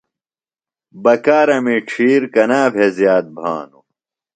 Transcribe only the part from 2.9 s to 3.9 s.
زِیات بھانوۡ؟